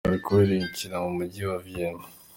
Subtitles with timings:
[0.07, 2.05] Hari kubera imikino mu mujyi wa Vienna.